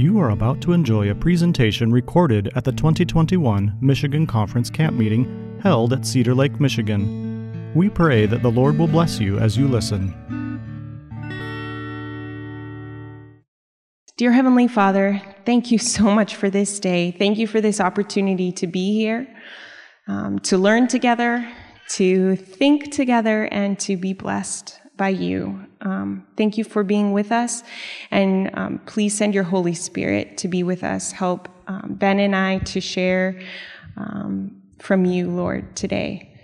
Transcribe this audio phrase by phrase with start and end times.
[0.00, 5.58] You are about to enjoy a presentation recorded at the 2021 Michigan Conference Camp Meeting
[5.62, 7.72] held at Cedar Lake, Michigan.
[7.74, 10.14] We pray that the Lord will bless you as you listen.
[14.16, 17.10] Dear Heavenly Father, thank you so much for this day.
[17.10, 19.28] Thank you for this opportunity to be here,
[20.08, 21.46] um, to learn together,
[21.90, 25.58] to think together, and to be blessed by you.
[25.80, 27.62] Um, thank you for being with us,
[28.10, 31.10] and um, please send your Holy Spirit to be with us.
[31.10, 33.40] Help um, Ben and I to share
[33.96, 36.38] um, from you, Lord, today.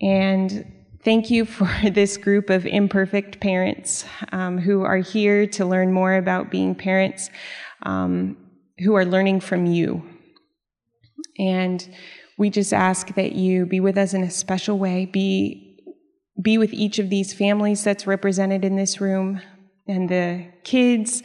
[0.00, 0.64] And
[1.04, 6.14] thank you for this group of imperfect parents um, who are here to learn more
[6.14, 7.28] about being parents,
[7.82, 8.38] um,
[8.78, 10.02] who are learning from you.
[11.38, 11.86] And
[12.38, 15.63] we just ask that you be with us in a special way, be
[16.40, 19.40] be with each of these families that's represented in this room
[19.86, 21.22] and the kids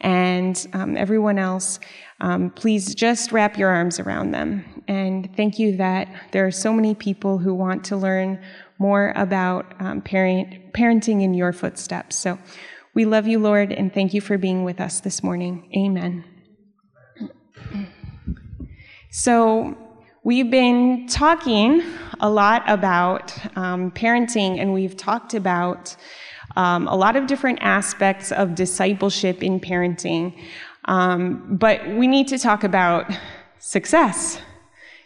[0.00, 1.80] and um, everyone else.
[2.20, 4.84] Um, please just wrap your arms around them.
[4.86, 8.40] And thank you that there are so many people who want to learn
[8.78, 12.16] more about um, parent, parenting in your footsteps.
[12.16, 12.38] So
[12.94, 15.70] we love you, Lord, and thank you for being with us this morning.
[15.76, 16.24] Amen.
[19.10, 19.76] So,
[20.24, 21.82] We've been talking
[22.20, 25.96] a lot about um, parenting, and we've talked about
[26.54, 30.40] um, a lot of different aspects of discipleship in parenting.
[30.84, 33.10] Um, but we need to talk about
[33.58, 34.40] success.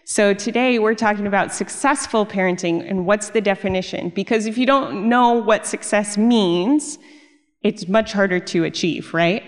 [0.05, 4.11] So today we're talking about successful parenting and what's the definition.
[4.11, 6.99] Because if you don't know what success means,
[7.63, 9.43] it's much harder to achieve, right?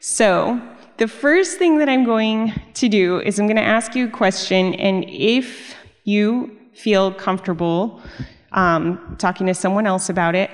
[0.00, 0.60] So
[0.96, 4.10] the first thing that I'm going to do is I'm going to ask you a
[4.10, 8.00] question, and if you feel comfortable
[8.52, 10.50] um, talking to someone else about it,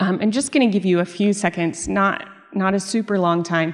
[0.00, 3.44] um, I'm just going to give you a few seconds, not not a super long
[3.44, 3.72] time,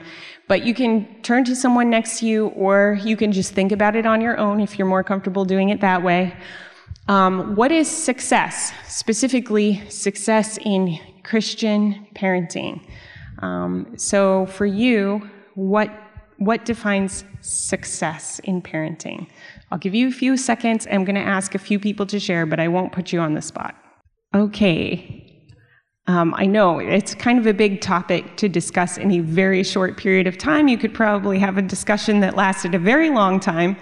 [0.48, 3.96] but you can turn to someone next to you, or you can just think about
[3.96, 6.36] it on your own if you're more comfortable doing it that way.
[7.08, 8.72] Um, what is success?
[8.86, 12.82] Specifically, success in Christian parenting.
[13.38, 15.90] Um, so for you, what,
[16.36, 19.26] what defines success in parenting?
[19.72, 20.86] I'll give you a few seconds.
[20.90, 23.34] I'm going to ask a few people to share, but I won't put you on
[23.34, 23.74] the spot.
[24.34, 25.22] Okay.
[26.06, 29.96] Um, I know it's kind of a big topic to discuss in a very short
[29.96, 30.68] period of time.
[30.68, 33.76] You could probably have a discussion that lasted a very long time.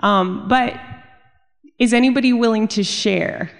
[0.00, 0.80] Um, but
[1.78, 3.50] is anybody willing to share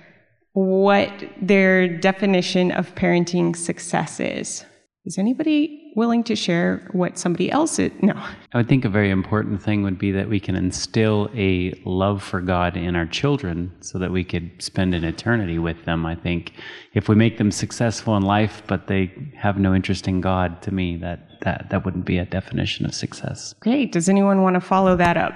[0.53, 4.65] what their definition of parenting success is?
[5.05, 7.91] Is anybody willing to share what somebody else is?
[8.00, 8.14] No.
[8.53, 12.22] I would think a very important thing would be that we can instill a love
[12.22, 16.06] for God in our children so that we could spend an eternity with them.
[16.06, 16.53] I think
[16.94, 20.70] if we make them successful in life but they have no interest in God, to
[20.72, 23.54] me, that, that, that wouldn't be a definition of success.
[23.60, 23.91] Great.
[23.91, 25.34] Does anyone want to follow that up?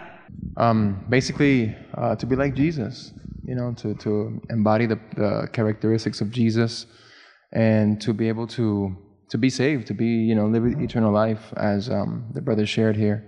[0.56, 3.12] Um, basically, uh, to be like Jesus,
[3.44, 6.86] you know, to, to embody the, the characteristics of Jesus
[7.52, 8.96] and to be able to
[9.32, 12.94] to be saved, to be, you know, live eternal life as um, the brothers shared
[12.94, 13.26] here.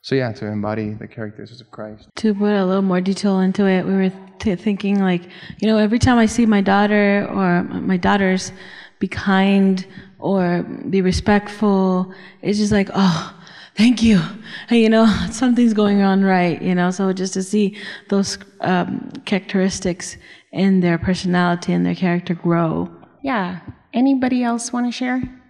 [0.00, 2.08] So yeah, to embody the characteristics of Christ.
[2.16, 5.24] To put a little more detail into it, we were t- thinking like,
[5.60, 8.50] you know, every time I see my daughter or my daughters
[8.98, 9.86] be kind
[10.18, 13.38] or be respectful, it's just like, oh,
[13.76, 14.22] thank you.
[14.70, 16.90] Hey, you know, something's going on right, you know.
[16.90, 17.76] So just to see
[18.08, 20.16] those um, characteristics
[20.50, 22.90] in their personality and their character grow.
[23.22, 23.60] Yeah.
[23.92, 25.41] Anybody else want to share?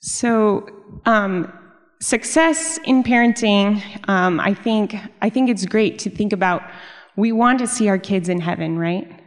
[0.00, 0.66] So,
[1.04, 1.52] um,
[2.00, 6.62] success in parenting, um, I think, I think it's great to think about.
[7.16, 9.20] We want to see our kids in heaven, right?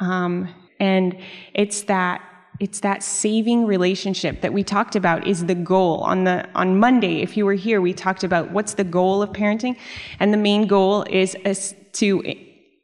[0.00, 1.16] Um, and
[1.54, 2.22] it's that
[2.58, 7.20] it's that saving relationship that we talked about is the goal on the on monday
[7.20, 9.76] if you were here we talked about what's the goal of parenting
[10.20, 12.22] and the main goal is, is to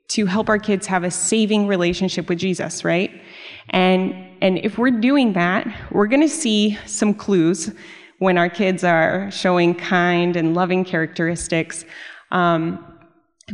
[0.09, 3.23] to help our kids have a saving relationship with jesus right
[3.71, 7.73] and and if we're doing that, we're going to see some clues
[8.19, 11.85] when our kids are showing kind and loving characteristics.
[12.33, 12.85] Um,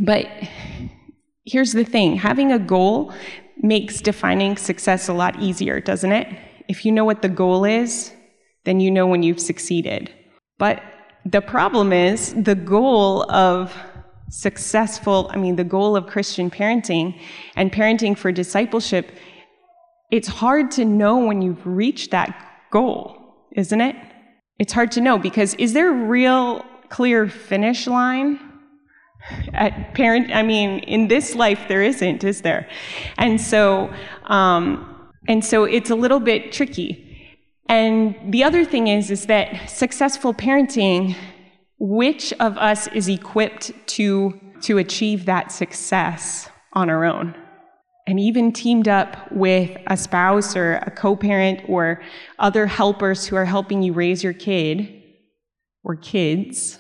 [0.00, 0.26] but
[1.44, 3.12] here's the thing having a goal
[3.58, 6.26] makes defining success a lot easier, doesn't it?
[6.68, 8.12] If you know what the goal is,
[8.64, 10.10] then you know when you've succeeded.
[10.58, 10.82] But
[11.26, 13.76] the problem is the goal of
[14.30, 17.20] successful, I mean, the goal of Christian parenting
[17.56, 19.12] and parenting for discipleship
[20.10, 22.34] it's hard to know when you've reached that
[22.70, 23.16] goal,
[23.52, 23.96] isn't it?
[24.58, 28.40] It's hard to know because is there a real clear finish line?
[29.52, 32.68] At parent, I mean, in this life there isn't, is there?
[33.18, 33.92] And so,
[34.24, 37.04] um, and so it's a little bit tricky.
[37.68, 41.14] And the other thing is, is that successful parenting,
[41.78, 47.34] which of us is equipped to, to achieve that success on our own?
[48.08, 52.00] And even teamed up with a spouse or a co parent or
[52.38, 55.02] other helpers who are helping you raise your kid
[55.84, 56.78] or kids,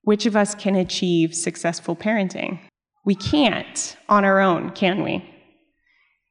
[0.00, 2.58] which of us can achieve successful parenting?
[3.04, 5.22] We can't on our own, can we?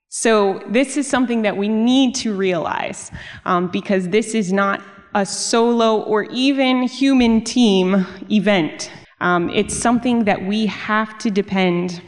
[0.10, 3.12] So, this is something that we need to realize
[3.46, 4.82] um, because this is not
[5.14, 8.92] a solo or even human team event.
[9.20, 12.02] Um, it's something that we have to depend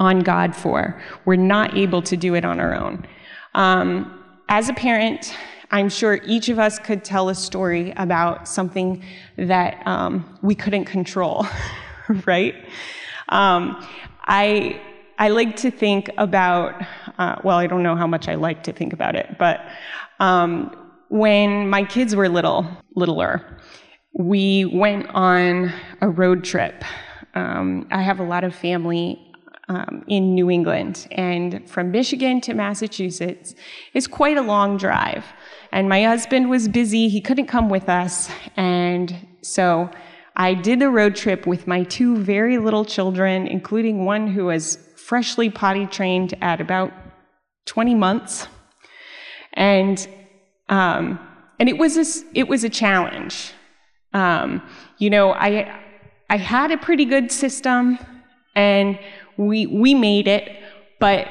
[0.00, 1.00] on God for.
[1.26, 3.06] We're not able to do it on our own.
[3.54, 5.32] Um, as a parent,
[5.70, 9.04] I'm sure each of us could tell a story about something
[9.36, 11.46] that um, we couldn't control,
[12.26, 12.54] right?
[13.28, 13.86] Um,
[14.24, 14.80] I
[15.18, 16.82] I like to think about,
[17.18, 19.60] uh, well, I don't know how much I like to think about it, but
[20.18, 20.74] um,
[21.10, 23.58] when my kids were little, littler,
[24.14, 25.70] we went on
[26.00, 26.82] a road trip.
[27.34, 29.29] Um, I have a lot of family
[29.70, 33.54] um, in New England, and from Michigan to Massachusetts
[33.94, 35.24] is quite a long drive.
[35.70, 39.88] And my husband was busy, he couldn't come with us, and so
[40.34, 44.76] I did the road trip with my two very little children, including one who was
[44.96, 46.92] freshly potty trained at about
[47.66, 48.48] 20 months.
[49.52, 50.04] And,
[50.68, 51.20] um,
[51.60, 53.52] and it, was a, it was a challenge.
[54.14, 54.62] Um,
[54.98, 55.80] you know, I,
[56.28, 57.98] I had a pretty good system
[58.54, 58.98] and
[59.40, 60.50] we, we made it,
[60.98, 61.28] but,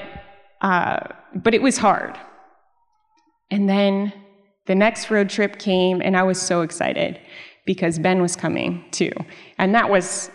[0.61, 0.99] uh,
[1.35, 2.17] but it was hard.
[3.51, 4.11] And then
[4.65, 7.19] the next road trip came, and I was so excited
[7.65, 9.11] because Ben was coming too.
[9.57, 10.31] And that was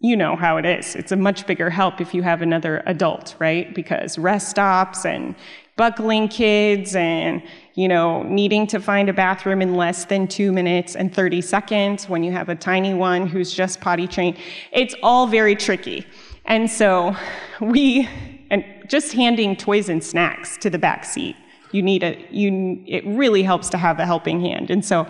[0.00, 0.94] you know how it is.
[0.94, 3.74] It's a much bigger help if you have another adult, right?
[3.74, 5.34] Because rest stops and
[5.76, 7.42] buckling kids and,
[7.74, 12.08] you know, needing to find a bathroom in less than two minutes and 30 seconds
[12.08, 14.36] when you have a tiny one who's just potty trained.
[14.72, 16.06] It's all very tricky.
[16.48, 17.14] And so
[17.60, 18.08] we,
[18.50, 21.36] and just handing toys and snacks to the back seat,
[21.72, 24.70] you need a, you, it really helps to have a helping hand.
[24.70, 25.06] And so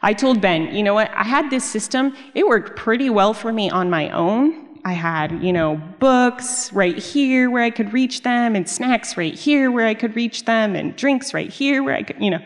[0.00, 3.52] I told Ben, you know what, I had this system, it worked pretty well for
[3.52, 4.68] me on my own.
[4.82, 9.34] I had, you know, books right here where I could reach them, and snacks right
[9.34, 12.42] here where I could reach them, and drinks right here where I could, you know.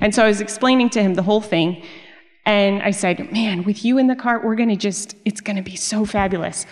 [0.00, 1.82] And so I was explaining to him the whole thing.
[2.44, 5.56] And I said, man, with you in the car, we're going to just, it's going
[5.56, 6.66] to be so fabulous.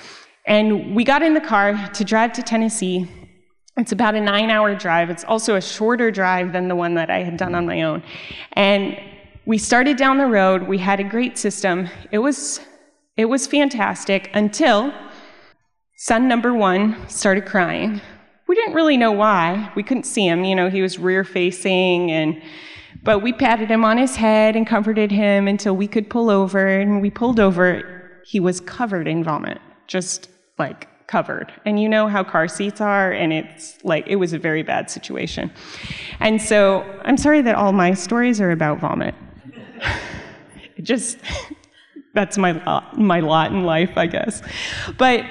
[0.46, 3.08] And we got in the car to drive to Tennessee.
[3.76, 5.10] It's about a nine hour drive.
[5.10, 8.02] It's also a shorter drive than the one that I had done on my own.
[8.52, 8.98] And
[9.44, 10.62] we started down the road.
[10.62, 11.88] We had a great system.
[12.10, 12.60] It was,
[13.16, 14.94] it was fantastic until
[15.96, 18.00] son number one started crying.
[18.48, 19.72] We didn't really know why.
[19.74, 20.44] We couldn't see him.
[20.44, 22.40] You know, he was rear facing and
[23.02, 26.66] but we patted him on his head and comforted him until we could pull over.
[26.66, 28.20] And we pulled over.
[28.24, 31.52] He was covered in vomit, just like covered.
[31.64, 34.90] And you know how car seats are, and it's like it was a very bad
[34.90, 35.50] situation.
[36.20, 39.14] And so I'm sorry that all my stories are about vomit
[40.76, 41.18] it just
[42.14, 44.42] that's my lot, my lot in life, I guess.
[44.96, 45.24] But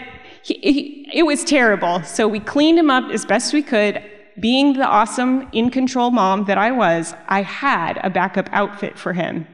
[0.43, 2.03] he, he, it was terrible.
[2.03, 4.03] So we cleaned him up as best we could.
[4.39, 9.13] Being the awesome, in control mom that I was, I had a backup outfit for
[9.13, 9.47] him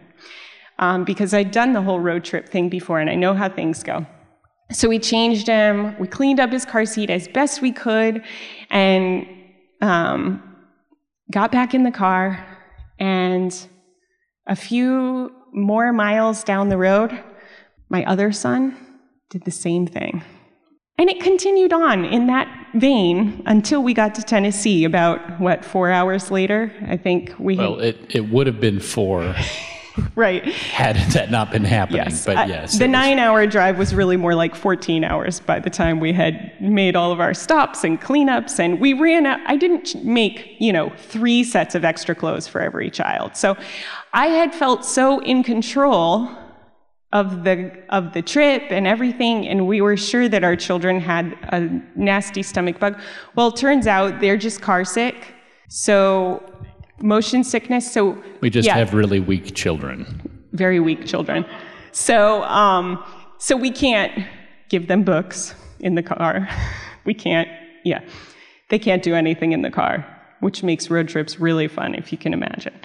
[0.79, 3.83] um, because I'd done the whole road trip thing before and I know how things
[3.83, 4.05] go.
[4.73, 8.23] So we changed him, we cleaned up his car seat as best we could,
[8.69, 9.27] and
[9.81, 10.41] um,
[11.31, 12.45] got back in the car
[12.99, 13.67] and
[14.47, 17.17] a few more miles down the road,
[17.89, 18.77] my other son
[19.29, 20.23] did the same thing.
[20.97, 25.89] And it continued on in that vein until we got to Tennessee about, what, four
[25.89, 26.71] hours later?
[26.87, 29.35] I think we Well, had, it, it would have been four
[30.15, 30.43] right.
[30.45, 32.03] had that not been happening.
[32.03, 32.25] Yes.
[32.25, 32.77] But yes.
[32.77, 35.99] the it was- nine hour drive was really more like 14 hours by the time
[35.99, 38.59] we had made all of our stops and cleanups.
[38.59, 42.61] And we ran out, I didn't make, you know, three sets of extra clothes for
[42.61, 43.35] every child.
[43.35, 43.57] So
[44.13, 46.29] I had felt so in control
[47.13, 51.37] of the of the trip and everything and we were sure that our children had
[51.49, 51.59] a
[51.93, 52.97] nasty stomach bug
[53.35, 55.33] well turns out they're just car sick
[55.67, 56.41] so
[57.01, 60.05] motion sickness so we just yeah have really weak children.
[60.53, 61.45] very weak children.
[61.91, 63.03] So, um,
[63.37, 64.25] so we can't
[64.69, 66.47] give them books in the car.
[67.03, 67.49] We can't,
[67.83, 68.01] yeah,
[68.69, 70.05] they can't do anything in the car,
[70.39, 72.75] which makes road trips really fun, if you can imagine.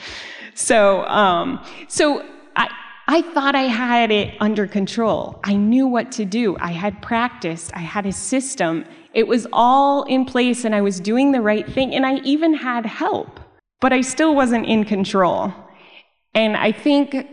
[0.54, 2.25] So, um, so
[2.56, 2.70] I,
[3.08, 5.38] I thought I had it under control.
[5.44, 6.56] I knew what to do.
[6.61, 7.73] I had practiced.
[7.75, 8.87] I had a system.
[9.12, 12.54] It was all in place, and I was doing the right thing, and I even
[12.54, 13.38] had help,
[13.80, 15.52] but I still wasn't in control.
[16.35, 17.26] And I think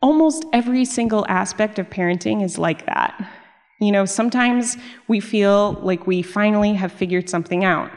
[0.00, 3.30] almost every single aspect of parenting is like that.
[3.80, 7.90] You know, sometimes we feel like we finally have figured something out.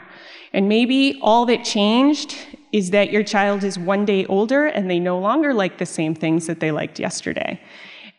[0.52, 2.36] And maybe all that changed
[2.72, 6.14] is that your child is one day older and they no longer like the same
[6.14, 7.60] things that they liked yesterday.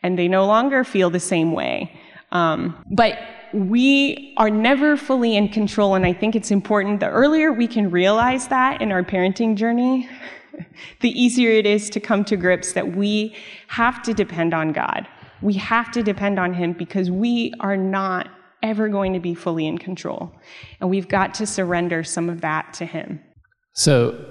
[0.01, 1.91] And they no longer feel the same way.
[2.33, 3.19] Um, but
[3.53, 7.91] we are never fully in control, and I think it's important the earlier we can
[7.91, 10.09] realize that in our parenting journey,
[11.01, 13.35] the easier it is to come to grips that we
[13.67, 15.07] have to depend on God.
[15.41, 18.29] We have to depend on Him because we are not
[18.63, 20.33] ever going to be fully in control.
[20.79, 23.19] And we've got to surrender some of that to Him.
[23.73, 24.25] So,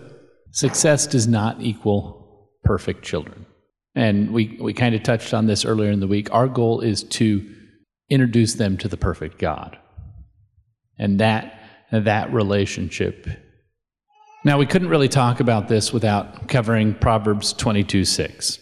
[0.51, 3.47] success does not equal perfect children.
[3.95, 6.33] And we, we kind of touched on this earlier in the week.
[6.33, 7.47] Our goal is to
[8.13, 9.79] introduce them to the perfect God.
[10.99, 11.59] And that,
[11.91, 13.27] that relationship.
[14.45, 18.59] Now, we couldn't really talk about this without covering Proverbs 22 6.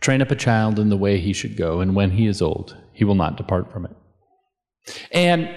[0.00, 2.76] Train up a child in the way he should go, and when he is old,
[2.92, 3.96] he will not depart from it.
[5.10, 5.50] And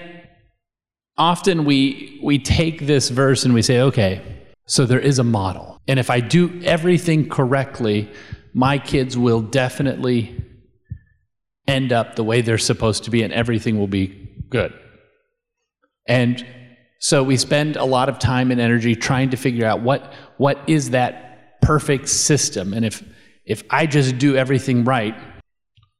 [1.16, 4.22] often we, we take this verse and we say, okay,
[4.66, 5.78] so there is a model.
[5.86, 8.10] And if I do everything correctly,
[8.54, 10.39] my kids will definitely
[11.66, 14.72] end up the way they're supposed to be, and everything will be good.
[16.06, 16.44] And
[16.98, 20.58] so we spend a lot of time and energy trying to figure out what, what
[20.66, 22.74] is that perfect system.
[22.74, 23.02] And if,
[23.44, 25.14] if I just do everything right,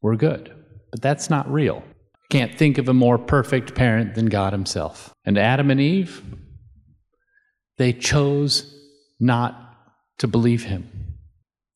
[0.03, 0.55] we're good.
[0.91, 1.83] But that's not real.
[2.31, 5.13] Can't think of a more perfect parent than God Himself.
[5.25, 6.23] And Adam and Eve,
[7.79, 8.75] they chose
[9.19, 9.77] not
[10.19, 10.89] to believe Him.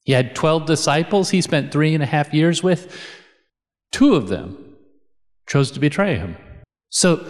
[0.04, 2.94] He had 12 disciples he spent three and a half years with.
[3.94, 4.74] Two of them
[5.46, 6.36] chose to betray him.
[6.90, 7.24] So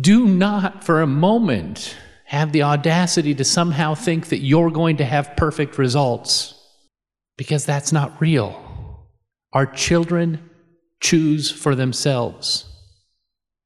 [0.00, 5.04] do not for a moment have the audacity to somehow think that you're going to
[5.04, 6.60] have perfect results
[7.36, 9.06] because that's not real.
[9.52, 10.50] Our children
[11.00, 12.64] choose for themselves.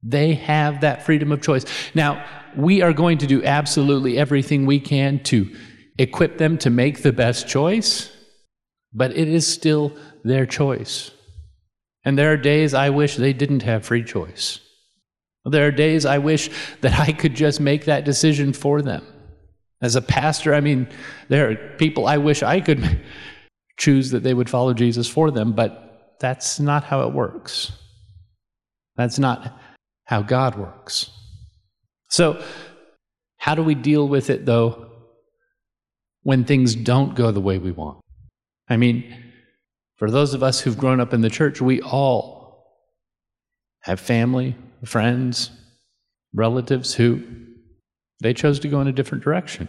[0.03, 1.65] They have that freedom of choice.
[1.95, 2.23] Now,
[2.55, 5.51] we are going to do absolutely everything we can to
[5.97, 8.15] equip them to make the best choice,
[8.93, 11.13] but it is still their choice.
[12.05, 14.61] And there are days I wish they didn't have free choice.
[15.45, 19.05] There are days I wish that I could just make that decision for them.
[19.81, 20.89] As a pastor, I mean,
[21.29, 23.01] there are people I wish I could
[23.79, 27.73] choose that they would follow Jesus for them, but that's not how it works.
[28.97, 29.59] That's not
[30.05, 31.11] how God works.
[32.11, 32.43] So,
[33.39, 34.89] how do we deal with it, though,
[36.23, 37.99] when things don't go the way we want?
[38.69, 39.32] I mean,
[40.03, 42.67] for those of us who've grown up in the church, we all
[43.83, 45.53] have family, friends,
[46.35, 47.23] relatives who
[48.21, 49.69] they chose to go in a different direction.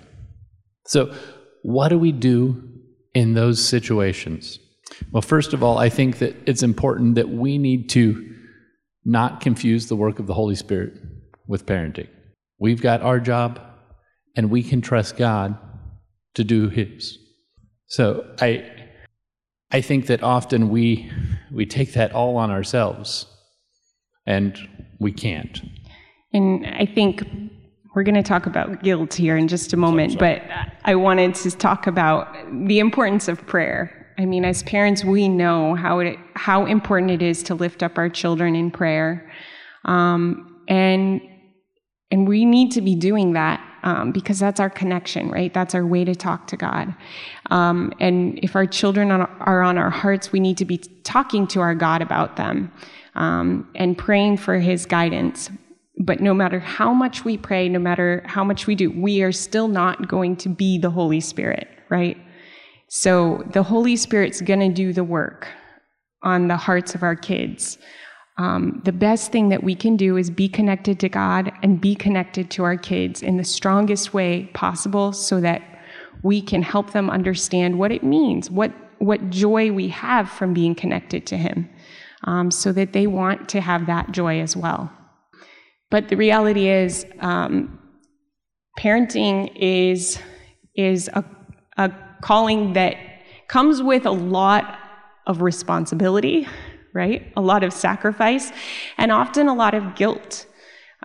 [0.87, 1.13] So,
[1.61, 2.67] what do we do
[3.13, 4.57] in those situations?
[5.11, 8.35] Well, first of all, I think that it's important that we need to
[9.05, 10.93] not confuse the work of the Holy Spirit
[11.47, 12.09] with parenting.
[12.57, 13.61] We've got our job,
[14.35, 15.59] and we can trust God
[16.33, 17.19] to do His.
[17.85, 18.82] So, I
[19.73, 21.11] I think that often we,
[21.51, 23.25] we take that all on ourselves,
[24.27, 24.55] and
[24.99, 25.61] we can't.
[26.31, 27.23] And I think
[27.95, 30.43] we're going to talk about guilt here in just a moment, but
[30.85, 32.27] I wanted to talk about
[32.67, 34.13] the importance of prayer.
[34.19, 37.97] I mean, as parents, we know how it, how important it is to lift up
[37.97, 39.31] our children in prayer,
[39.85, 41.19] um, and
[42.11, 45.53] and we need to be doing that um, because that's our connection, right?
[45.53, 46.93] That's our way to talk to God.
[47.51, 51.59] Um, and if our children are on our hearts, we need to be talking to
[51.59, 52.71] our God about them
[53.15, 55.49] um, and praying for His guidance.
[55.99, 59.31] But no matter how much we pray, no matter how much we do, we are
[59.31, 62.17] still not going to be the Holy Spirit, right?
[62.87, 65.47] So the Holy Spirit's going to do the work
[66.23, 67.77] on the hearts of our kids.
[68.37, 71.93] Um, the best thing that we can do is be connected to God and be
[71.93, 75.61] connected to our kids in the strongest way possible so that
[76.23, 80.73] we can help them understand what it means, what, what joy we have from being
[80.73, 81.69] connected to Him,
[82.23, 84.91] um, so that they want to have that joy as well.
[85.91, 87.79] But the reality is, um,
[88.79, 90.17] parenting is,
[90.75, 91.23] is a,
[91.77, 91.91] a
[92.23, 92.95] calling that
[93.47, 94.79] comes with a lot
[95.27, 96.47] of responsibility
[96.93, 97.31] right?
[97.35, 98.51] A lot of sacrifice
[98.97, 100.45] and often a lot of guilt.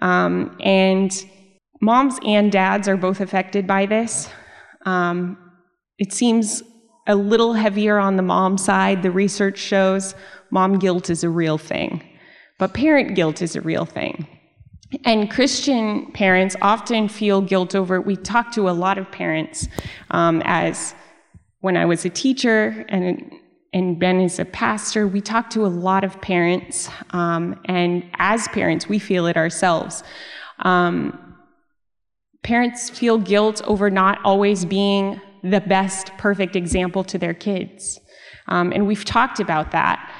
[0.00, 1.12] Um, and
[1.80, 4.28] moms and dads are both affected by this.
[4.85, 5.38] Um,
[5.99, 6.62] it seems
[7.07, 9.02] a little heavier on the mom side.
[9.02, 10.14] The research shows
[10.50, 12.02] mom guilt is a real thing,
[12.59, 14.26] but parent guilt is a real thing.
[15.04, 18.00] And Christian parents often feel guilt over.
[18.00, 19.68] We talk to a lot of parents
[20.11, 20.95] um, as
[21.61, 23.30] when I was a teacher and
[23.72, 28.48] and Ben is a pastor, we talk to a lot of parents, um, and as
[28.48, 30.02] parents, we feel it ourselves.
[30.60, 31.37] Um,
[32.42, 38.00] parents feel guilt over not always being the best, perfect example to their kids.
[38.48, 40.12] Um, and we've talked about that.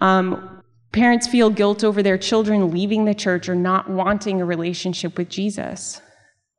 [0.00, 5.18] Um, parents feel guilt over their children leaving the church or not wanting a relationship
[5.18, 6.00] with Jesus.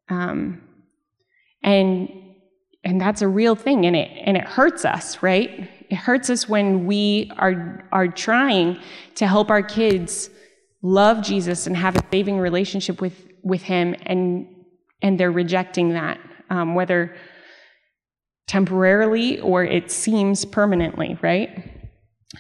[0.10, 0.62] Um,
[1.64, 2.10] and
[2.84, 6.48] and that's a real thing and it and it hurts us right it hurts us
[6.48, 8.80] when we are are trying
[9.16, 10.30] to help our kids
[10.82, 14.48] love jesus and have a saving relationship with with him and
[15.02, 17.16] and they're rejecting that um, whether
[18.48, 21.72] temporarily or it seems permanently right?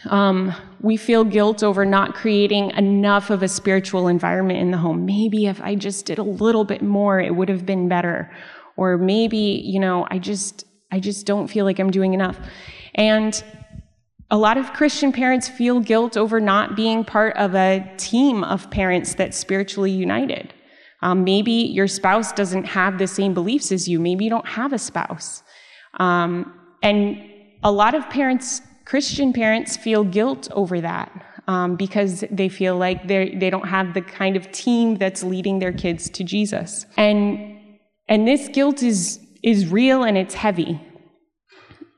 [0.09, 5.05] Um, we feel guilt over not creating enough of a spiritual environment in the home.
[5.05, 8.31] Maybe if i just did a little bit more it would have been better.
[8.77, 12.37] Or maybe you know i just i just don't feel like i'm doing enough
[12.95, 13.43] and
[14.31, 18.69] a lot of christian parents feel guilt over not being part of a team of
[18.71, 20.53] parents that's spiritually united.
[21.01, 23.99] Um, maybe your spouse doesn't have the same beliefs as you.
[23.99, 25.43] Maybe you don't have a spouse.
[25.99, 27.21] Um, and
[27.63, 31.11] a lot of parents christian parents feel guilt over that
[31.47, 35.59] um, because they feel like they they don't have the kind of team that's leading
[35.59, 36.85] their kids to jesus.
[36.97, 37.55] And
[38.07, 40.79] and this guilt is, is real and it's heavy.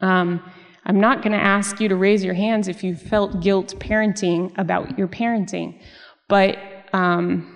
[0.02, 0.42] Um,
[0.88, 4.58] I'm not going to ask you to raise your hands if you felt guilt parenting
[4.58, 5.80] about your parenting,
[6.30, 6.58] but
[6.94, 7.56] um,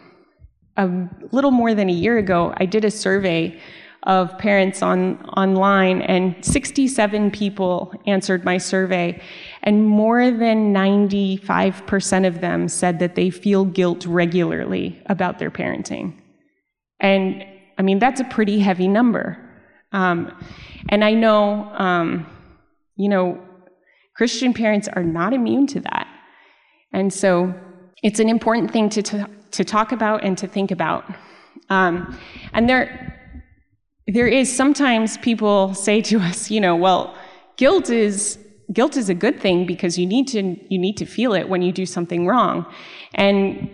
[0.75, 3.59] a little more than a year ago, I did a survey
[4.03, 9.21] of parents on online, and 67 people answered my survey,
[9.63, 16.15] and more than 95% of them said that they feel guilt regularly about their parenting.
[16.99, 17.45] And
[17.77, 19.37] I mean, that's a pretty heavy number.
[19.91, 20.35] Um,
[20.89, 22.25] and I know, um,
[23.01, 23.39] you know,
[24.15, 26.07] Christian parents are not immune to that.
[26.93, 27.53] And so
[28.03, 31.03] it's an important thing to, to, to talk about and to think about.
[31.69, 32.17] Um,
[32.53, 32.87] and there,
[34.07, 37.15] there is sometimes people say to us, you know, well,
[37.57, 38.37] guilt is
[38.73, 41.61] guilt is a good thing because you need to you need to feel it when
[41.61, 42.65] you do something wrong.
[43.15, 43.69] And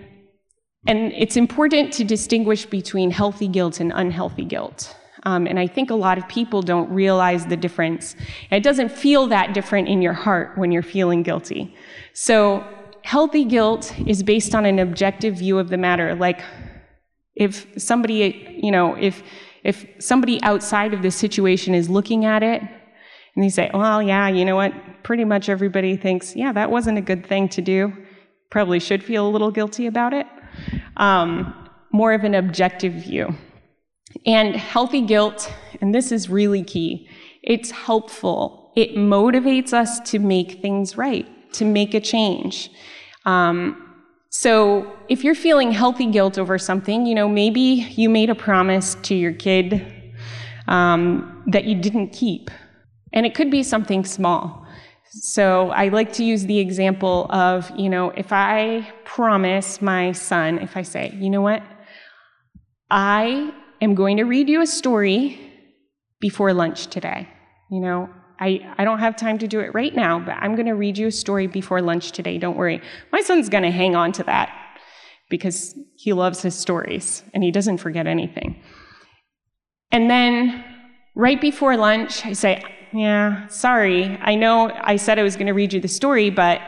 [0.88, 4.96] and it's important to distinguish between healthy guilt and unhealthy guilt.
[5.28, 8.16] Um, and I think a lot of people don't realize the difference.
[8.50, 11.76] It doesn't feel that different in your heart when you're feeling guilty.
[12.14, 12.64] So,
[13.04, 16.16] healthy guilt is based on an objective view of the matter.
[16.16, 16.40] Like,
[17.36, 19.22] if somebody, you know, if
[19.66, 24.30] if somebody outside of this situation is looking at it and they say, well, yeah,
[24.30, 24.72] you know what?
[25.04, 27.92] Pretty much everybody thinks, yeah, that wasn't a good thing to do.
[28.50, 30.26] Probably should feel a little guilty about it
[30.96, 31.54] um,
[31.92, 33.36] more of an objective view.
[34.26, 35.52] And healthy guilt,
[35.82, 37.10] and this is really key,
[37.44, 38.72] it's helpful.
[38.76, 42.70] It motivates us to make things right, to make a change.
[43.26, 43.84] Um,
[44.30, 48.96] so if you're feeling healthy guilt over something, you know, maybe you made a promise
[49.04, 49.86] to your kid
[50.68, 52.52] um, that you didn't keep.
[53.14, 54.66] And it could be something small.
[55.10, 60.60] So I like to use the example of, you know, if I promise my son,
[60.60, 61.64] if I say, you know what,
[62.92, 65.40] I am going to read you a story
[66.20, 67.28] before lunch today.
[67.70, 68.10] You know,
[68.40, 70.98] I, I don't have time to do it right now, but I'm going to read
[70.98, 72.38] you a story before lunch today.
[72.38, 72.82] Don't worry.
[73.12, 74.52] My son's going to hang on to that
[75.30, 78.62] because he loves his stories and he doesn't forget anything.
[79.92, 80.64] And then
[81.16, 82.64] right before lunch, I say,
[82.94, 84.18] yeah, sorry.
[84.22, 86.62] I know I said I was going to read you the story, but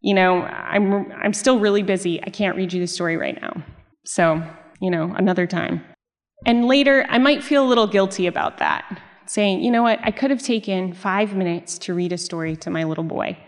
[0.00, 2.22] you know, I'm I'm still really busy.
[2.22, 3.64] I can't read you the story right now.
[4.04, 4.42] So,
[4.80, 5.82] you know, another time.
[6.46, 10.10] And later, I might feel a little guilty about that, saying, you know what, I
[10.10, 13.38] could have taken five minutes to read a story to my little boy.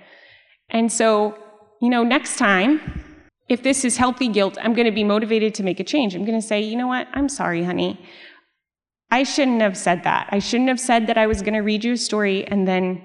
[0.69, 1.39] And so,
[1.81, 5.63] you know, next time, if this is healthy guilt, I'm going to be motivated to
[5.63, 6.15] make a change.
[6.15, 8.01] I'm going to say, you know what, I'm sorry, honey.
[9.11, 10.29] I shouldn't have said that.
[10.31, 13.03] I shouldn't have said that I was going to read you a story and then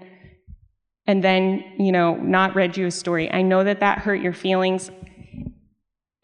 [1.07, 3.31] and then, you know, not read you a story.
[3.31, 4.89] I know that that hurt your feelings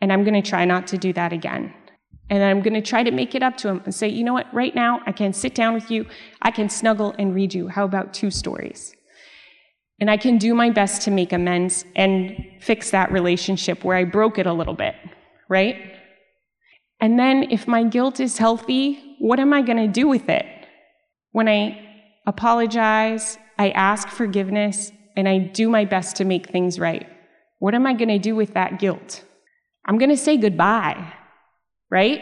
[0.02, 1.74] and I'm going to try not to do that again.
[2.32, 4.32] And I'm going to try to make it up to him and say, you know
[4.32, 6.06] what, right now I can sit down with you,
[6.42, 7.68] I can snuggle and read you.
[7.68, 8.96] How about two stories?
[10.00, 14.06] And I can do my best to make amends and fix that relationship where I
[14.06, 14.96] broke it a little bit,
[15.50, 15.76] right?
[17.02, 20.46] And then if my guilt is healthy, what am I going to do with it?
[21.34, 21.86] When I
[22.26, 27.06] apologize, I ask forgiveness, and I do my best to make things right,
[27.60, 29.26] what am I going to do with that guilt?
[29.86, 31.14] I'm going to say goodbye,
[31.92, 32.22] right?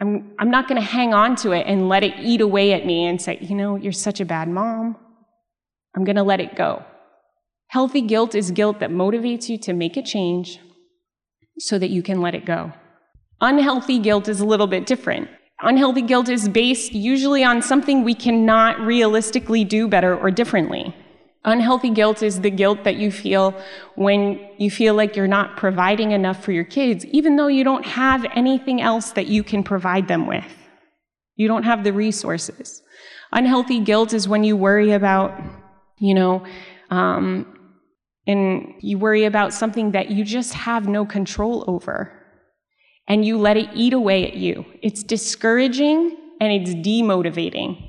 [0.00, 2.86] I'm, I'm not going to hang on to it and let it eat away at
[2.86, 4.96] me and say, you know, you're such a bad mom.
[5.96, 6.84] I'm going to let it go.
[7.68, 10.60] Healthy guilt is guilt that motivates you to make a change
[11.58, 12.72] so that you can let it go.
[13.40, 15.28] Unhealthy guilt is a little bit different.
[15.62, 20.94] Unhealthy guilt is based usually on something we cannot realistically do better or differently.
[21.46, 23.54] Unhealthy guilt is the guilt that you feel
[23.94, 27.86] when you feel like you're not providing enough for your kids, even though you don't
[27.86, 30.44] have anything else that you can provide them with.
[31.36, 32.82] You don't have the resources.
[33.32, 35.40] Unhealthy guilt is when you worry about,
[35.98, 36.44] you know,
[36.90, 37.46] um,
[38.26, 42.12] and you worry about something that you just have no control over,
[43.06, 44.64] and you let it eat away at you.
[44.82, 47.85] It's discouraging and it's demotivating.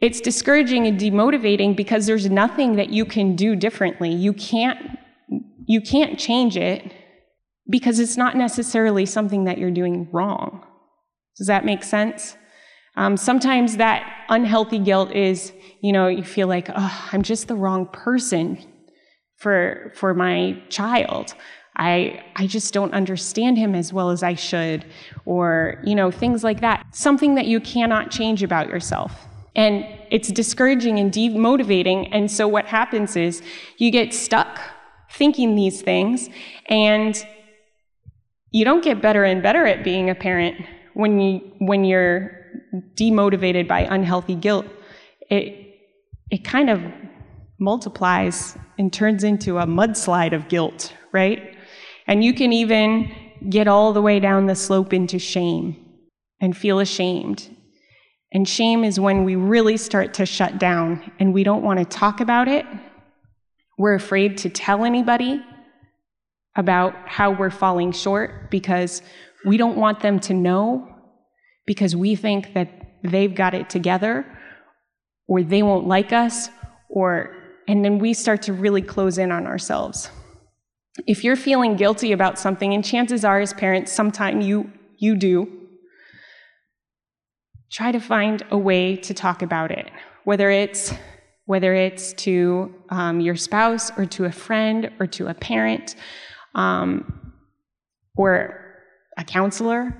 [0.00, 4.12] It's discouraging and demotivating because there's nothing that you can do differently.
[4.12, 4.98] You can't,
[5.66, 6.92] you can't change it
[7.68, 10.64] because it's not necessarily something that you're doing wrong.
[11.36, 12.36] Does that make sense?
[12.96, 17.54] Um, sometimes that unhealthy guilt is, you know, you feel like, oh, I'm just the
[17.54, 18.58] wrong person
[19.36, 21.34] for, for my child.
[21.76, 24.84] I, I just don't understand him as well as I should,
[25.26, 26.84] or, you know, things like that.
[26.92, 29.12] Something that you cannot change about yourself.
[29.56, 32.08] And it's discouraging and demotivating.
[32.12, 33.42] And so what happens is
[33.76, 34.60] you get stuck
[35.10, 36.28] thinking these things,
[36.66, 37.24] and
[38.50, 40.56] you don't get better and better at being a parent
[40.94, 42.38] when you when you're
[42.94, 44.66] demotivated by unhealthy guilt.
[45.30, 45.74] It
[46.30, 46.82] it kind of
[47.58, 51.56] multiplies and turns into a mudslide of guilt, right?
[52.06, 53.10] And you can even
[53.48, 55.76] get all the way down the slope into shame
[56.40, 57.48] and feel ashamed
[58.32, 61.84] and shame is when we really start to shut down and we don't want to
[61.84, 62.66] talk about it.
[63.78, 65.42] We're afraid to tell anybody
[66.56, 69.00] about how we're falling short because
[69.46, 70.88] we don't want them to know
[71.66, 72.68] because we think that
[73.02, 74.26] they've got it together
[75.26, 76.50] or they won't like us
[76.88, 77.34] or
[77.68, 80.10] and then we start to really close in on ourselves.
[81.06, 85.57] If you're feeling guilty about something and chances are as parents sometime you you do
[87.70, 89.90] try to find a way to talk about it,
[90.24, 90.92] whether it's
[91.46, 95.96] whether it's to um, your spouse or to a friend or to a parent
[96.54, 97.32] um,
[98.16, 98.76] or
[99.16, 99.96] a counselor.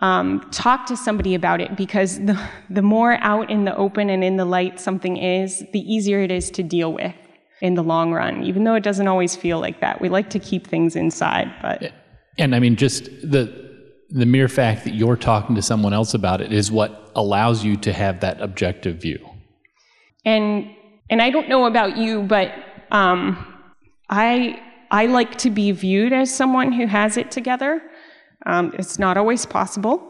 [0.00, 2.40] Um, talk to somebody about it because the,
[2.70, 6.30] the more out in the open and in the light something is, the easier it
[6.30, 7.14] is to deal with
[7.60, 10.00] in the long run, even though it doesn't always feel like that.
[10.00, 11.92] We like to keep things inside, but.
[12.38, 13.67] And I mean, just the
[14.10, 17.76] the mere fact that you're talking to someone else about it is what allows you
[17.76, 19.18] to have that objective view.
[20.24, 20.70] And
[21.10, 22.52] and I don't know about you, but
[22.90, 23.54] um,
[24.08, 27.82] I I like to be viewed as someone who has it together.
[28.46, 30.04] Um, it's not always possible.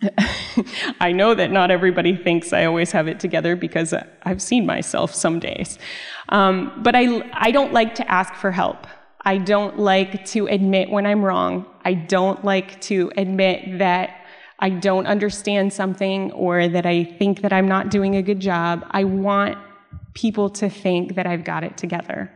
[1.00, 5.14] I know that not everybody thinks I always have it together because I've seen myself
[5.14, 5.78] some days.
[6.28, 8.86] Um, but I, I don't like to ask for help.
[9.24, 11.66] I don't like to admit when I'm wrong.
[11.84, 14.18] I don't like to admit that
[14.58, 18.86] I don't understand something or that I think that I'm not doing a good job.
[18.90, 19.58] I want
[20.14, 22.30] people to think that I've got it together.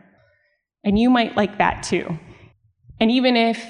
[0.83, 2.19] And you might like that too.
[3.01, 3.65] And even if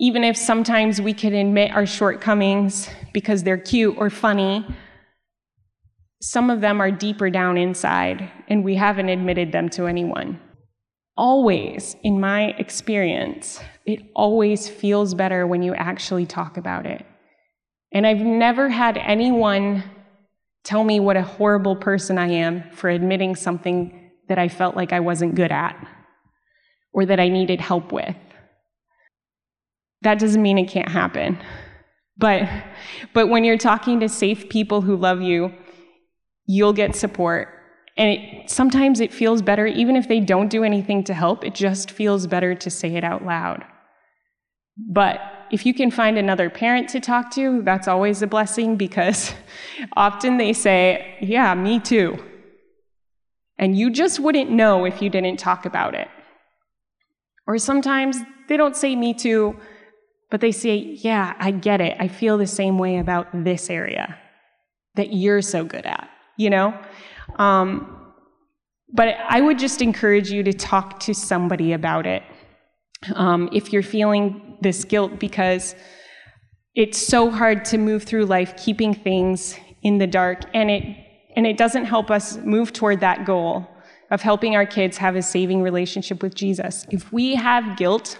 [0.00, 4.66] even if sometimes we can admit our shortcomings because they're cute or funny,
[6.20, 10.40] some of them are deeper down inside and we haven't admitted them to anyone
[11.16, 17.04] always, in my experience, it always feels better when you actually talk about it.
[17.92, 19.84] And I've never had anyone
[20.64, 24.92] tell me what a horrible person I am for admitting something that I felt like
[24.92, 25.76] I wasn't good at
[26.92, 28.16] or that I needed help with.
[30.02, 31.38] That doesn't mean it can't happen.
[32.16, 32.48] But,
[33.12, 35.52] but when you're talking to safe people who love you,
[36.46, 37.48] you'll get support
[37.96, 41.54] and it, sometimes it feels better, even if they don't do anything to help, it
[41.54, 43.64] just feels better to say it out loud.
[44.76, 49.32] But if you can find another parent to talk to, that's always a blessing because
[49.96, 52.18] often they say, Yeah, me too.
[53.56, 56.08] And you just wouldn't know if you didn't talk about it.
[57.46, 59.56] Or sometimes they don't say me too,
[60.30, 61.96] but they say, Yeah, I get it.
[62.00, 64.18] I feel the same way about this area
[64.96, 66.76] that you're so good at, you know?
[67.36, 68.12] Um,
[68.92, 72.22] but I would just encourage you to talk to somebody about it
[73.14, 75.74] um, if you're feeling this guilt because
[76.74, 80.96] it's so hard to move through life keeping things in the dark and it
[81.36, 83.68] and it doesn't help us move toward that goal
[84.10, 86.86] of helping our kids have a saving relationship with Jesus.
[86.90, 88.18] If we have guilt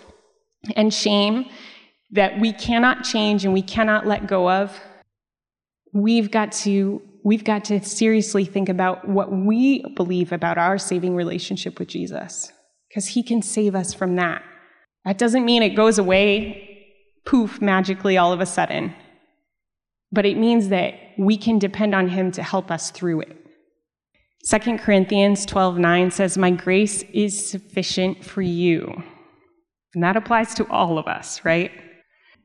[0.74, 1.48] and shame
[2.10, 4.76] that we cannot change and we cannot let go of,
[5.92, 11.16] we've got to we've got to seriously think about what we believe about our saving
[11.16, 12.52] relationship with Jesus
[12.88, 14.42] because he can save us from that.
[15.04, 16.70] That doesn't mean it goes away
[17.26, 18.94] poof magically all of a sudden.
[20.12, 23.36] But it means that we can depend on him to help us through it.
[24.44, 29.02] 2 Corinthians 12:9 says, "My grace is sufficient for you."
[29.94, 31.72] And that applies to all of us, right?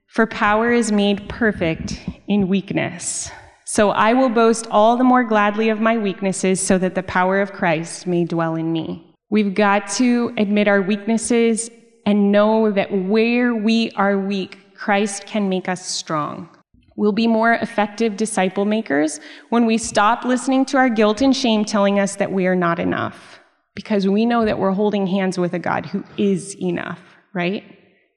[0.07, 3.31] For power is made perfect in weakness.
[3.71, 7.39] So I will boast all the more gladly of my weaknesses so that the power
[7.39, 9.13] of Christ may dwell in me.
[9.29, 11.69] We've got to admit our weaknesses
[12.03, 16.49] and know that where we are weak, Christ can make us strong.
[16.95, 21.63] We'll be more effective disciple makers when we stop listening to our guilt and shame
[21.63, 23.39] telling us that we are not enough,
[23.75, 26.99] because we know that we're holding hands with a God who is enough,
[27.35, 27.63] right?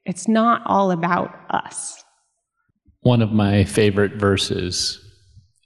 [0.05, 2.03] It's not all about us.
[3.01, 5.02] One of my favorite verses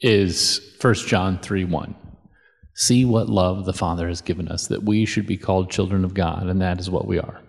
[0.02, 1.96] is 1 John 3 1.
[2.76, 6.14] See what love the Father has given us, that we should be called children of
[6.14, 7.42] God, and that is what we are.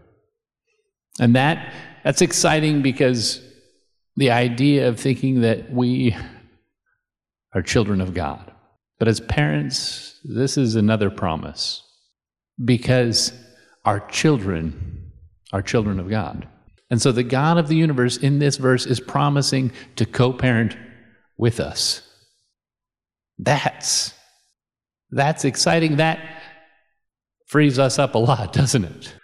[1.20, 1.72] And that
[2.04, 3.42] that's exciting because
[4.16, 6.16] the idea of thinking that we
[7.54, 8.52] are children of God.
[8.98, 11.82] But as parents, this is another promise
[12.64, 13.32] because
[13.84, 15.12] our children
[15.52, 16.48] are children of God.
[16.90, 20.76] And so the God of the universe in this verse is promising to co parent
[21.37, 22.08] with us.
[23.38, 24.14] That's
[25.11, 25.96] that's exciting.
[25.96, 26.20] That
[27.46, 29.14] frees us up a lot, doesn't it?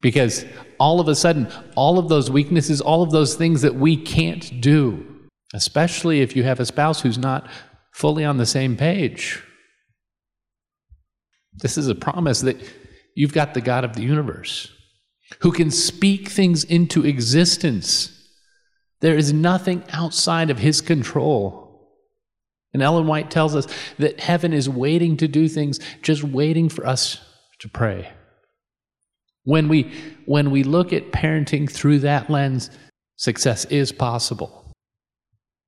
[0.00, 0.44] Because
[0.80, 4.60] all of a sudden, all of those weaknesses, all of those things that we can't
[4.60, 5.06] do,
[5.54, 7.48] especially if you have a spouse who's not
[7.92, 9.42] fully on the same page,
[11.54, 12.56] this is a promise that
[13.14, 14.72] you've got the God of the universe
[15.40, 18.08] who can speak things into existence.
[19.00, 21.61] There is nothing outside of his control.
[22.72, 23.66] And Ellen White tells us
[23.98, 27.20] that heaven is waiting to do things, just waiting for us
[27.60, 28.10] to pray.
[29.44, 29.92] When we,
[30.24, 32.70] when we look at parenting through that lens,
[33.16, 34.72] success is possible.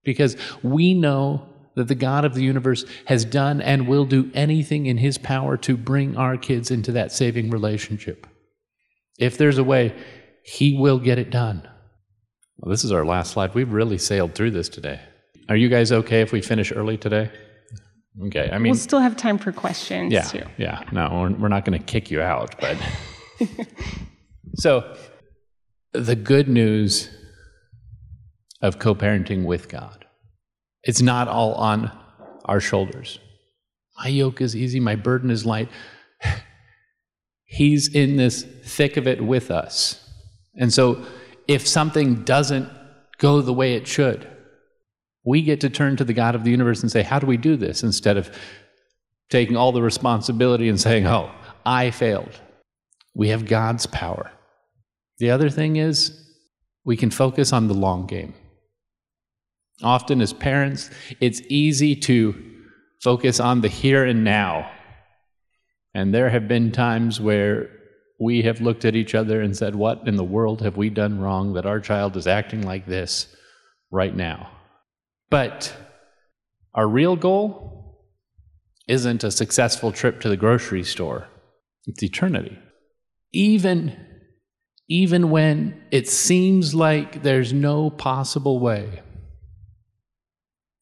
[0.04, 4.86] Because we know that the God of the universe has done and will do anything
[4.86, 8.26] in his power to bring our kids into that saving relationship.
[9.18, 9.94] If there's a way,
[10.44, 11.68] he will get it done.
[12.58, 13.54] Well, this is our last slide.
[13.54, 15.00] We've really sailed through this today.
[15.48, 17.30] Are you guys okay if we finish early today?
[18.26, 18.48] Okay.
[18.50, 20.44] I mean, we'll still have time for questions yeah, too.
[20.56, 20.84] Yeah.
[20.92, 22.76] No, we're, we're not going to kick you out, but
[24.54, 24.96] so
[25.92, 27.10] the good news
[28.62, 30.06] of co-parenting with God.
[30.82, 31.90] It's not all on
[32.44, 33.18] our shoulders.
[33.98, 35.68] My yoke is easy, my burden is light.
[37.44, 40.08] He's in this thick of it with us.
[40.56, 41.04] And so
[41.46, 42.68] if something doesn't
[43.18, 44.26] go the way it should,
[45.24, 47.36] we get to turn to the God of the universe and say, How do we
[47.36, 47.82] do this?
[47.82, 48.30] instead of
[49.30, 51.30] taking all the responsibility and saying, Oh,
[51.64, 52.40] I failed.
[53.14, 54.30] We have God's power.
[55.18, 56.20] The other thing is,
[56.84, 58.34] we can focus on the long game.
[59.82, 62.34] Often, as parents, it's easy to
[63.02, 64.70] focus on the here and now.
[65.94, 67.70] And there have been times where
[68.20, 71.20] we have looked at each other and said, What in the world have we done
[71.20, 73.34] wrong that our child is acting like this
[73.90, 74.50] right now?
[75.30, 75.74] But
[76.74, 78.04] our real goal
[78.88, 81.28] isn't a successful trip to the grocery store,
[81.86, 82.58] it's eternity.
[83.32, 83.96] Even,
[84.88, 89.02] even when it seems like there's no possible way,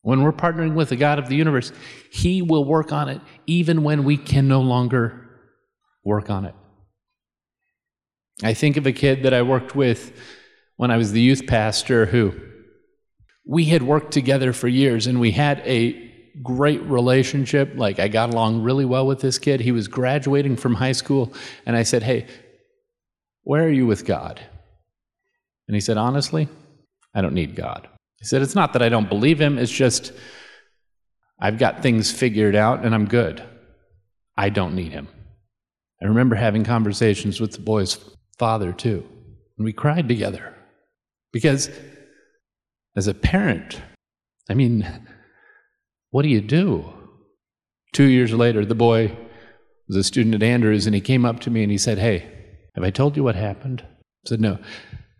[0.02, 1.72] when we're partnering with the God of the universe,
[2.10, 5.28] He will work on it even when we can no longer
[6.04, 6.54] work on it.
[8.42, 10.12] I think of a kid that I worked with
[10.76, 12.34] when I was the youth pastor who
[13.44, 16.10] we had worked together for years and we had a
[16.42, 17.72] great relationship.
[17.74, 19.60] Like, I got along really well with this kid.
[19.60, 21.32] He was graduating from high school,
[21.66, 22.26] and I said, Hey,
[23.42, 24.40] where are you with God?
[25.68, 26.48] And he said, Honestly,
[27.14, 27.88] I don't need God.
[28.18, 30.12] He said, It's not that I don't believe him, it's just
[31.40, 33.42] I've got things figured out and I'm good.
[34.36, 35.08] I don't need him.
[36.00, 37.98] I remember having conversations with the boy's
[38.38, 39.06] father too,
[39.58, 40.54] and we cried together
[41.32, 41.68] because
[42.96, 43.80] as a parent,
[44.48, 44.86] I mean,
[46.10, 46.92] what do you do?
[47.92, 49.16] Two years later, the boy
[49.88, 52.28] was a student at Andrews, and he came up to me and he said, Hey,
[52.74, 53.82] have I told you what happened?
[53.84, 54.58] I said, No.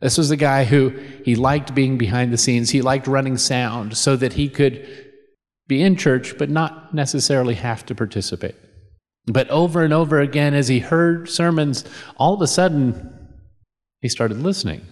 [0.01, 0.91] This was a guy who
[1.25, 2.71] he liked being behind the scenes.
[2.71, 4.89] He liked running sound so that he could
[5.69, 8.57] be in church, but not necessarily have to participate.
[9.27, 11.85] But over and over again, as he heard sermons,
[12.17, 13.09] all of a sudden,
[14.01, 14.85] he started listening.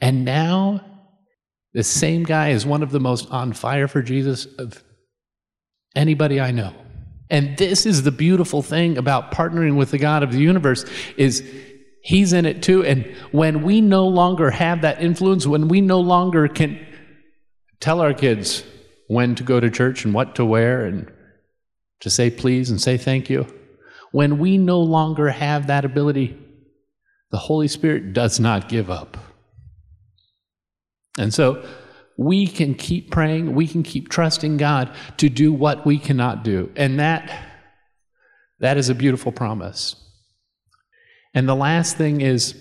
[0.00, 0.80] And now,
[1.74, 4.82] the same guy is one of the most on fire for Jesus of
[5.94, 6.72] anybody I know.
[7.30, 10.84] And this is the beautiful thing about partnering with the God of the universe
[11.16, 11.42] is
[12.02, 16.00] he's in it too and when we no longer have that influence when we no
[16.00, 16.78] longer can
[17.80, 18.64] tell our kids
[19.08, 21.10] when to go to church and what to wear and
[22.00, 23.46] to say please and say thank you
[24.12, 26.38] when we no longer have that ability
[27.30, 29.18] the holy spirit does not give up
[31.18, 31.64] and so
[32.16, 36.70] we can keep praying, we can keep trusting God to do what we cannot do.
[36.76, 37.48] And that
[38.60, 39.94] that is a beautiful promise.
[41.34, 42.60] And the last thing is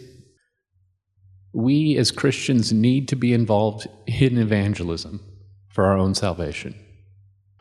[1.53, 5.21] we as Christians need to be involved in evangelism
[5.69, 6.75] for our own salvation.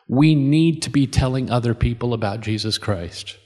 [0.07, 3.37] We need to be telling other people about Jesus Christ.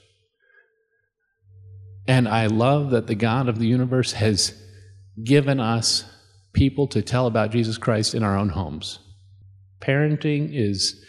[2.06, 4.54] And I love that the God of the universe has
[5.22, 6.04] given us
[6.52, 8.98] people to tell about Jesus Christ in our own homes.
[9.80, 11.02] Parenting is,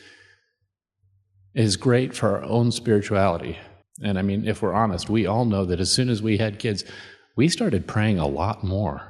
[1.54, 3.58] is great for our own spirituality.
[4.02, 6.60] And I mean, if we're honest, we all know that as soon as we had
[6.60, 6.84] kids,
[7.36, 9.02] we started praying a lot more.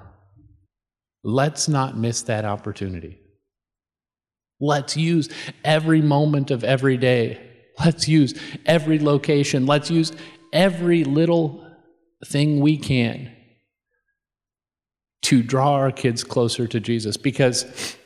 [1.23, 3.19] Let's not miss that opportunity.
[4.59, 5.29] Let's use
[5.63, 7.39] every moment of every day.
[7.79, 8.33] Let's use
[8.65, 9.65] every location.
[9.65, 10.11] Let's use
[10.51, 11.65] every little
[12.25, 13.31] thing we can
[15.23, 17.97] to draw our kids closer to Jesus because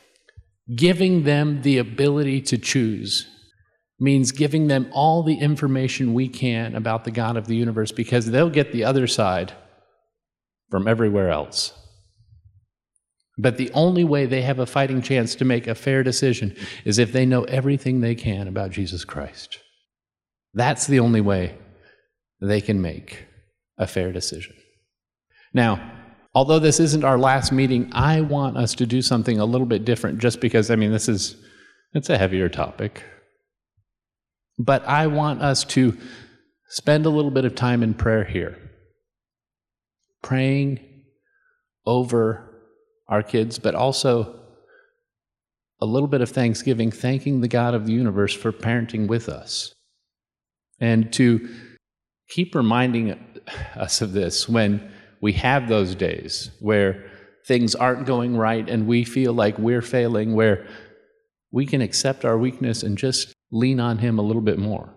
[0.74, 3.26] giving them the ability to choose
[4.00, 8.26] means giving them all the information we can about the God of the universe because
[8.26, 9.52] they'll get the other side
[10.70, 11.72] from everywhere else.
[13.36, 16.98] But the only way they have a fighting chance to make a fair decision is
[16.98, 19.58] if they know everything they can about Jesus Christ.
[20.54, 21.56] That's the only way
[22.40, 23.26] they can make
[23.76, 24.54] a fair decision.
[25.54, 25.97] Now,
[26.34, 29.84] although this isn't our last meeting, I want us to do something a little bit
[29.84, 31.36] different just because, I mean, this is,
[31.94, 33.04] it's a heavier topic.
[34.58, 35.96] But I want us to
[36.68, 38.58] spend a little bit of time in prayer here,
[40.22, 40.80] praying
[41.86, 42.44] over
[43.08, 44.38] our kids, but also
[45.80, 49.72] a little bit of thanksgiving, thanking the God of the universe for parenting with us.
[50.80, 51.48] And to
[52.28, 53.18] keep reminding
[53.74, 57.10] us of this when we have those days where
[57.46, 60.66] things aren't going right and we feel like we're failing, where
[61.50, 64.94] we can accept our weakness and just lean on Him a little bit more.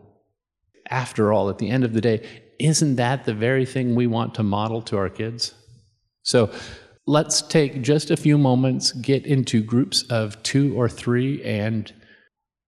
[0.90, 2.28] After all, at the end of the day,
[2.60, 5.54] isn't that the very thing we want to model to our kids?
[6.24, 6.52] So
[7.08, 11.92] let's take just a few moments, get into groups of two or three, and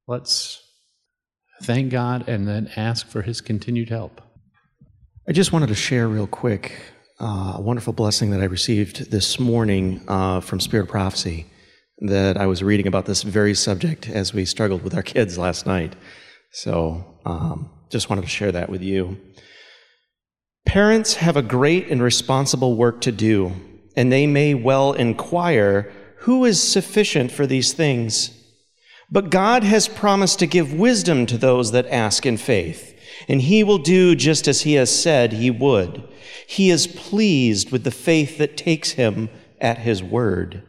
[0.08, 0.63] let's
[1.62, 4.22] thank God and then ask for His continued help.
[5.28, 6.93] I just wanted to share real quick
[7.24, 11.46] uh, a wonderful blessing that I received this morning uh, from Spirit Prophecy
[12.00, 15.66] that I was reading about this very subject as we struggled with our kids last
[15.66, 15.96] night.
[16.52, 19.18] So um, just wanted to share that with you.
[20.66, 23.54] Parents have a great and responsible work to do,
[23.96, 28.38] and they may well inquire who is sufficient for these things.
[29.10, 32.93] But God has promised to give wisdom to those that ask in faith,
[33.28, 36.04] and He will do just as He has said He would.
[36.48, 40.64] He is pleased with the faith that takes him at his word.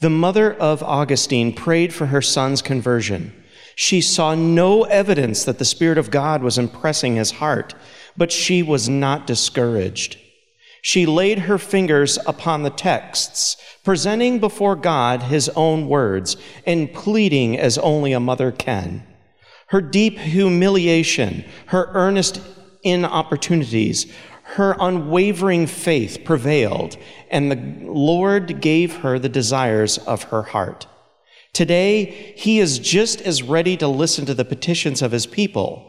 [0.00, 3.34] The mother of Augustine prayed for her son's conversion.
[3.74, 7.74] She saw no evidence that the Spirit of God was impressing his heart,
[8.16, 10.18] but she was not discouraged.
[10.82, 17.58] She laid her fingers upon the texts, presenting before God his own words and pleading
[17.58, 19.06] as only a mother can.
[19.70, 22.40] Her deep humiliation, her earnest
[22.82, 26.96] inopportunities, her unwavering faith prevailed,
[27.30, 30.88] and the Lord gave her the desires of her heart.
[31.52, 35.86] Today, he is just as ready to listen to the petitions of his people.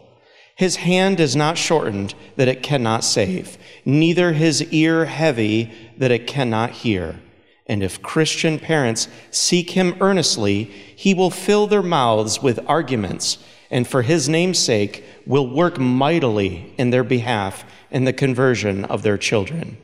[0.56, 6.28] His hand is not shortened that it cannot save, neither his ear heavy that it
[6.28, 7.20] cannot hear.
[7.66, 10.66] And if Christian parents seek him earnestly,
[10.96, 13.40] he will fill their mouths with arguments,
[13.72, 19.02] and for his name's sake will work mightily in their behalf in the conversion of
[19.02, 19.78] their children.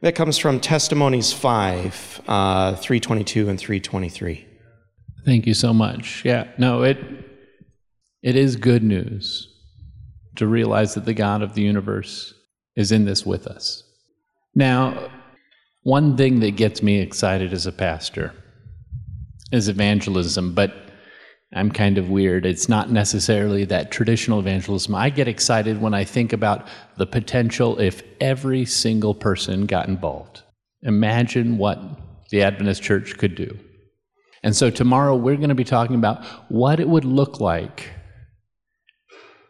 [0.00, 4.46] That comes from Testimonies 5, uh, 322 and 323.
[5.24, 6.24] Thank you so much.
[6.24, 6.98] Yeah, no, it
[8.22, 9.52] it is good news
[10.36, 12.34] to realize that the God of the universe
[12.76, 13.82] is in this with us.
[14.54, 15.10] Now,
[15.82, 18.34] one thing that gets me excited as a pastor
[19.52, 20.85] is evangelism, but
[21.54, 22.44] I'm kind of weird.
[22.44, 24.94] It's not necessarily that traditional evangelism.
[24.94, 26.66] I get excited when I think about
[26.96, 30.42] the potential if every single person got involved.
[30.82, 31.80] Imagine what
[32.30, 33.58] the Adventist Church could do.
[34.42, 37.90] And so tomorrow we're going to be talking about what it would look like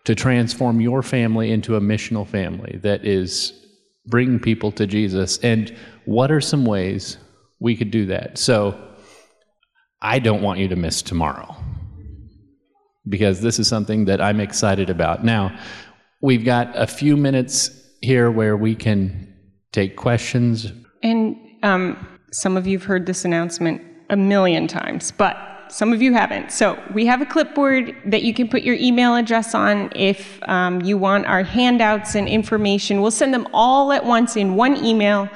[0.04, 3.52] to transform your family into a missional family that is
[4.06, 5.38] bringing people to Jesus.
[5.38, 5.74] And
[6.04, 7.16] what are some ways
[7.58, 8.38] we could do that?
[8.38, 8.80] So
[10.00, 11.56] I don't want you to miss tomorrow
[13.08, 15.24] because this is something that I'm excited about.
[15.24, 15.56] Now,
[16.20, 17.70] we've got a few minutes
[18.02, 19.34] here where we can
[19.72, 20.72] take questions.
[21.02, 25.36] And um, some of you have heard this announcement a million times, but
[25.68, 26.52] some of you haven't.
[26.52, 30.80] So we have a clipboard that you can put your email address on if um,
[30.82, 33.02] you want our handouts and information.
[33.02, 35.28] We'll send them all at once in one email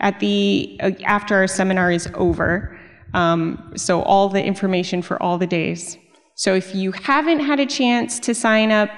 [0.00, 2.78] at the uh, after our seminar is over.
[3.14, 5.98] Um, so all the information for all the days.
[6.42, 8.90] So if you haven't had a chance to sign up,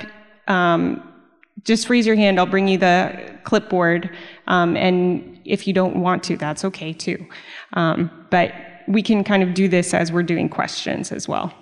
[0.49, 1.07] um,
[1.63, 2.41] just raise your hand.
[2.41, 4.09] I'll bring you the clipboard.
[4.47, 7.23] Um, and if you don't want to, that's okay too.
[7.75, 8.55] Um, but
[8.89, 11.53] we can kind of do this as we're doing questions as well.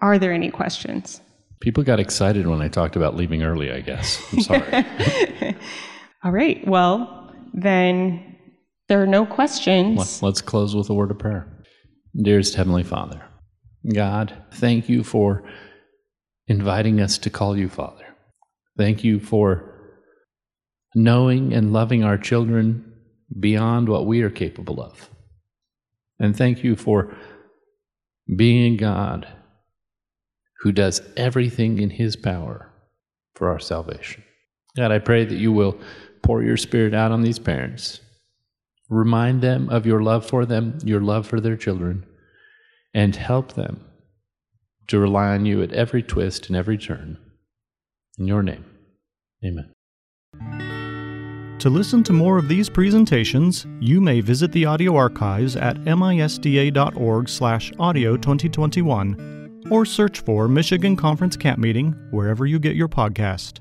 [0.00, 1.20] Are there any questions?
[1.60, 4.18] People got excited when I talked about leaving early, I guess.
[4.32, 4.86] I'm sorry.
[6.24, 6.66] All right.
[6.66, 8.34] Well, then
[8.88, 10.22] there are no questions.
[10.22, 11.46] Let's close with a word of prayer.
[12.16, 13.22] Dearest Heavenly Father,
[13.90, 15.42] God, thank you for
[16.46, 18.06] inviting us to call you Father.
[18.76, 19.72] Thank you for
[20.94, 22.92] knowing and loving our children
[23.38, 25.10] beyond what we are capable of.
[26.18, 27.14] And thank you for
[28.36, 29.26] being God
[30.60, 32.70] who does everything in his power
[33.34, 34.22] for our salvation.
[34.76, 35.76] God, I pray that you will
[36.22, 38.00] pour your spirit out on these parents.
[38.88, 42.06] Remind them of your love for them, your love for their children,
[42.94, 43.84] and help them
[44.88, 47.16] to rely on you at every twist and every turn.
[48.18, 48.64] In your name,
[49.44, 49.70] amen.
[51.58, 58.16] To listen to more of these presentations, you may visit the audio archives at misda.org/audio
[58.16, 63.60] 2021 or search for Michigan Conference Camp Meeting wherever you get your podcast.